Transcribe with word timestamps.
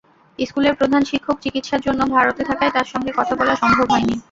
স্কুলের 0.39 0.73
প্রধান 0.75 1.01
শিক্ষক 1.03 1.37
চিকিৎসার 1.41 1.81
জন্য 1.81 2.01
ভারতে 2.15 2.41
থাকায় 2.49 2.73
তাঁর 2.75 2.87
সঙ্গে 2.93 3.11
কথা 3.19 3.33
বলা 3.35 3.53
সম্ভব 3.55 3.87
হয়নি। 3.93 4.15